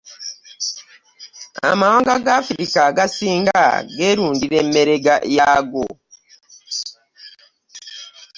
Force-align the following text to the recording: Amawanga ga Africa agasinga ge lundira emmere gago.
Amawanga 1.69 2.13
ga 2.25 2.31
Africa 2.41 2.79
agasinga 2.89 3.59
ge 3.95 4.09
lundira 4.17 4.55
emmere 4.63 4.95
gago. 5.35 5.85